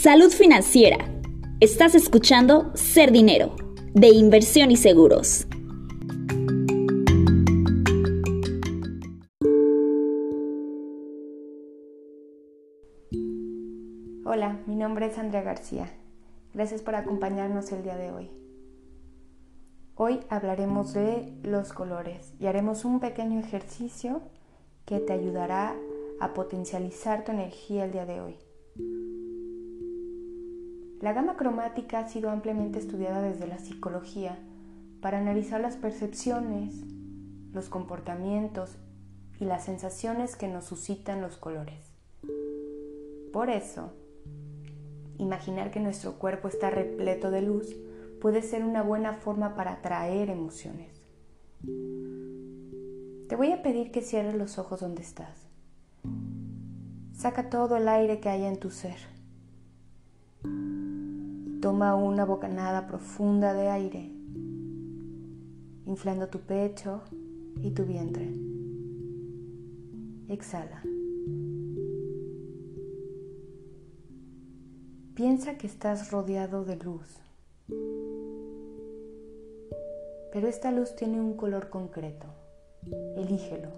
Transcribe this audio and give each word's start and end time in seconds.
Salud 0.00 0.30
financiera. 0.30 0.96
Estás 1.58 1.96
escuchando 1.96 2.70
Ser 2.74 3.10
Dinero, 3.10 3.56
de 3.94 4.06
inversión 4.10 4.70
y 4.70 4.76
seguros. 4.76 5.48
Hola, 14.24 14.60
mi 14.68 14.76
nombre 14.76 15.06
es 15.06 15.18
Andrea 15.18 15.42
García. 15.42 15.90
Gracias 16.54 16.80
por 16.80 16.94
acompañarnos 16.94 17.72
el 17.72 17.82
día 17.82 17.96
de 17.96 18.12
hoy. 18.12 18.30
Hoy 19.96 20.20
hablaremos 20.28 20.92
de 20.92 21.32
los 21.42 21.72
colores 21.72 22.34
y 22.38 22.46
haremos 22.46 22.84
un 22.84 23.00
pequeño 23.00 23.40
ejercicio 23.40 24.22
que 24.84 25.00
te 25.00 25.12
ayudará 25.12 25.74
a 26.20 26.34
potencializar 26.34 27.24
tu 27.24 27.32
energía 27.32 27.84
el 27.84 27.90
día 27.90 28.06
de 28.06 28.20
hoy. 28.20 28.36
La 31.00 31.12
gama 31.12 31.36
cromática 31.36 32.00
ha 32.00 32.08
sido 32.08 32.28
ampliamente 32.28 32.80
estudiada 32.80 33.22
desde 33.22 33.46
la 33.46 33.58
psicología 33.58 34.36
para 35.00 35.18
analizar 35.18 35.60
las 35.60 35.76
percepciones, 35.76 36.74
los 37.52 37.68
comportamientos 37.68 38.76
y 39.38 39.44
las 39.44 39.64
sensaciones 39.64 40.34
que 40.34 40.48
nos 40.48 40.64
suscitan 40.64 41.20
los 41.20 41.36
colores. 41.36 41.92
Por 43.32 43.48
eso, 43.48 43.92
imaginar 45.18 45.70
que 45.70 45.78
nuestro 45.78 46.14
cuerpo 46.14 46.48
está 46.48 46.68
repleto 46.68 47.30
de 47.30 47.42
luz 47.42 47.76
puede 48.20 48.42
ser 48.42 48.64
una 48.64 48.82
buena 48.82 49.12
forma 49.14 49.54
para 49.54 49.74
atraer 49.74 50.30
emociones. 50.30 50.90
Te 53.28 53.36
voy 53.36 53.52
a 53.52 53.62
pedir 53.62 53.92
que 53.92 54.02
cierres 54.02 54.34
los 54.34 54.58
ojos 54.58 54.80
donde 54.80 55.02
estás. 55.02 55.46
Saca 57.12 57.50
todo 57.50 57.76
el 57.76 57.86
aire 57.86 58.18
que 58.18 58.30
haya 58.30 58.48
en 58.48 58.58
tu 58.58 58.70
ser. 58.70 58.96
Toma 61.60 61.96
una 61.96 62.24
bocanada 62.24 62.86
profunda 62.86 63.52
de 63.52 63.68
aire, 63.68 64.12
inflando 65.86 66.28
tu 66.28 66.38
pecho 66.38 67.00
y 67.60 67.72
tu 67.72 67.84
vientre. 67.84 68.32
Exhala. 70.28 70.80
Piensa 75.14 75.58
que 75.58 75.66
estás 75.66 76.12
rodeado 76.12 76.64
de 76.64 76.76
luz, 76.76 77.18
pero 80.32 80.46
esta 80.46 80.70
luz 80.70 80.94
tiene 80.94 81.20
un 81.20 81.34
color 81.34 81.70
concreto. 81.70 82.28
Elígelo. 83.16 83.70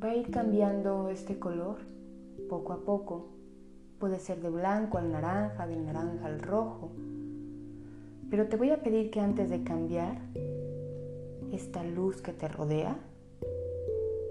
Va 0.00 0.10
a 0.10 0.14
ir 0.14 0.30
cambiando 0.30 1.08
este 1.08 1.40
color 1.40 1.78
poco 2.48 2.72
a 2.72 2.84
poco 2.84 3.41
Puede 4.02 4.18
ser 4.18 4.40
de 4.42 4.50
blanco 4.50 4.98
al 4.98 5.12
naranja, 5.12 5.64
del 5.64 5.86
naranja 5.86 6.26
al 6.26 6.40
rojo. 6.40 6.90
Pero 8.28 8.48
te 8.48 8.56
voy 8.56 8.70
a 8.70 8.82
pedir 8.82 9.12
que 9.12 9.20
antes 9.20 9.48
de 9.48 9.62
cambiar 9.62 10.18
esta 11.52 11.84
luz 11.84 12.20
que 12.20 12.32
te 12.32 12.48
rodea, 12.48 12.98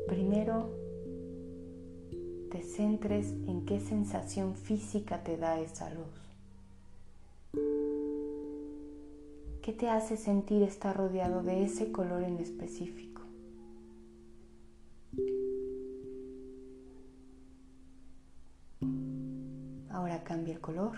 primero 0.10 0.72
te 2.52 2.62
centres 2.64 3.32
en 3.48 3.64
qué 3.66 3.80
sensación 3.80 4.56
física 4.56 5.24
te 5.24 5.38
da 5.38 5.58
esa 5.62 5.90
luz. 5.90 6.34
¿Qué 9.62 9.72
te 9.72 9.88
hace 9.88 10.18
sentir 10.18 10.64
estar 10.64 10.98
rodeado 10.98 11.44
de 11.44 11.64
ese 11.64 11.94
color 11.94 12.24
en 12.24 12.40
específico? 12.40 13.11
Cambia 20.24 20.54
el 20.54 20.62
color. 20.62 20.98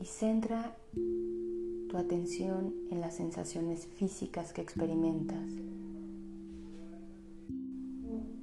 Y 0.00 0.04
centra 0.04 0.76
tu 1.88 1.96
atención 1.96 2.74
en 2.90 3.00
las 3.00 3.16
sensaciones 3.16 3.86
físicas 3.86 4.52
que 4.52 4.60
experimentas. 4.60 5.50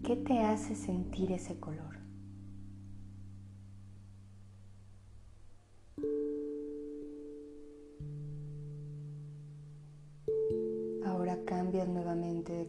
¿Qué 0.04 0.16
te 0.16 0.40
hace 0.40 0.76
sentir 0.76 1.32
ese 1.32 1.60
color? 1.60 1.94
Ahora 11.06 11.38
cambias 11.46 11.88
nuevamente 11.88 12.52
de 12.52 12.66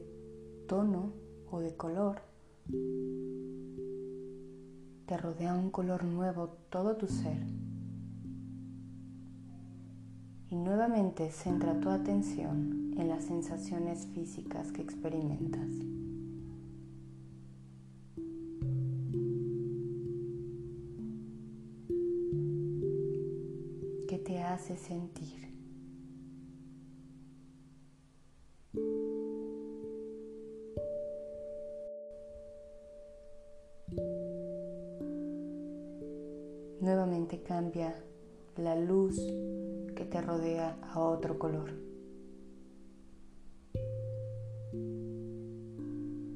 tono 0.69 1.13
o 1.51 1.61
de 1.61 1.75
color 1.75 2.34
te 5.07 5.17
rodea 5.17 5.55
un 5.55 5.71
color 5.71 6.05
nuevo 6.05 6.49
todo 6.71 6.97
tu 6.97 7.07
ser. 7.07 7.39
Y 10.51 10.57
nuevamente 10.57 11.31
centra 11.31 11.79
tu 11.81 11.91
atención 11.91 12.95
en 12.97 13.09
las 13.09 13.25
sensaciones 13.25 14.07
físicas 14.15 14.73
que 14.73 14.83
experimentas. 14.83 15.69
¿Qué 24.09 24.19
te 24.19 24.43
hace 24.43 24.77
sentir? 24.77 25.54
Nuevamente 36.85 37.43
cambia 37.43 37.95
la 38.59 38.77
luz 38.77 39.17
que 39.97 40.05
te 40.05 40.21
rodea 40.21 40.77
a 40.83 41.01
otro 41.01 41.39
color. 41.39 41.71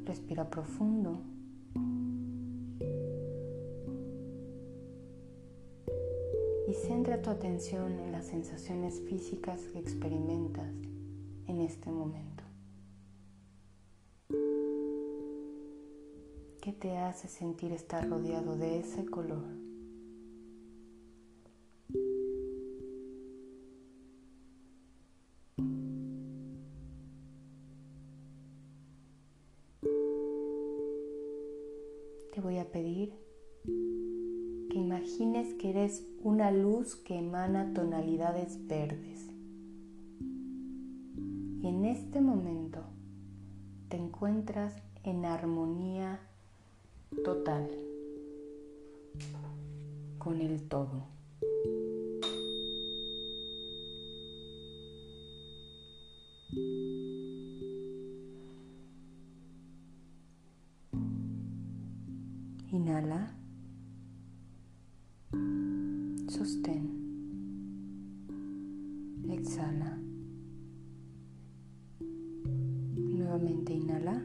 Respira 0.06 0.48
profundo. 0.48 1.20
Y 6.66 6.72
centra 6.72 7.20
tu 7.20 7.28
atención 7.28 8.00
en 8.00 8.12
las 8.12 8.24
sensaciones 8.24 9.02
físicas 9.02 9.60
que 9.70 9.78
experimentas 9.78 10.72
en 11.46 11.60
este 11.60 11.90
momento. 11.90 12.42
¿Qué 16.62 16.72
te 16.72 16.96
hace 16.96 17.28
sentir 17.28 17.72
estar 17.72 18.08
rodeado 18.08 18.56
de 18.56 18.78
ese 18.78 19.04
color? 19.04 19.67
Voy 32.48 32.56
a 32.56 32.72
pedir 32.72 33.12
que 33.66 34.78
imagines 34.78 35.52
que 35.56 35.68
eres 35.68 36.06
una 36.22 36.50
luz 36.50 36.96
que 36.96 37.18
emana 37.18 37.74
tonalidades 37.74 38.66
verdes. 38.66 39.28
Y 41.60 41.66
en 41.66 41.84
este 41.84 42.22
momento 42.22 42.84
te 43.90 43.98
encuentras 43.98 44.74
en 45.04 45.26
armonía 45.26 46.20
total 47.22 47.68
con 50.16 50.40
el 50.40 50.66
todo. 50.68 51.17
Inhala. 62.70 63.34
Sostén. 66.28 66.84
Exhala. 69.30 69.98
Nuevamente 72.94 73.72
inhala. 73.72 74.22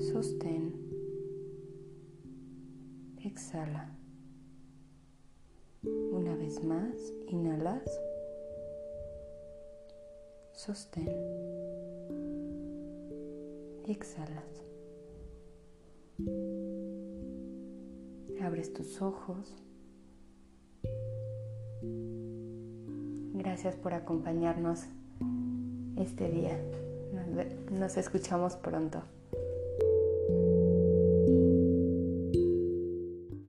Sostén. 0.00 0.74
Exhala. 3.22 3.96
Una 6.10 6.34
vez 6.34 6.64
más, 6.64 7.12
inhalas. 7.28 7.84
Sostén. 10.54 11.08
Exhalas. 13.86 14.73
Abres 18.40 18.72
tus 18.72 19.02
ojos. 19.02 19.56
Gracias 23.32 23.76
por 23.76 23.94
acompañarnos 23.94 24.84
este 25.96 26.30
día. 26.30 26.58
Nos 27.70 27.96
escuchamos 27.96 28.56
pronto. 28.56 29.02